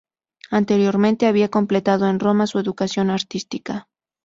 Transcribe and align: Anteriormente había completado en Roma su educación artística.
Anteriormente 0.49 1.27
había 1.27 1.51
completado 1.51 2.09
en 2.09 2.19
Roma 2.19 2.47
su 2.47 2.57
educación 2.57 3.11
artística. 3.11 3.87